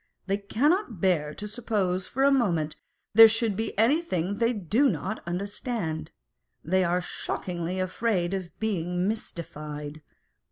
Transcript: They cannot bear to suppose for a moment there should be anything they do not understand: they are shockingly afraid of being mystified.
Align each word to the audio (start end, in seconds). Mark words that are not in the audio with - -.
They 0.25 0.37
cannot 0.37 0.99
bear 0.99 1.35
to 1.35 1.47
suppose 1.47 2.07
for 2.07 2.23
a 2.23 2.31
moment 2.31 2.75
there 3.13 3.27
should 3.27 3.55
be 3.55 3.77
anything 3.77 4.39
they 4.39 4.51
do 4.51 4.89
not 4.89 5.21
understand: 5.27 6.09
they 6.63 6.83
are 6.83 7.01
shockingly 7.01 7.79
afraid 7.79 8.33
of 8.33 8.49
being 8.59 9.07
mystified. 9.07 10.01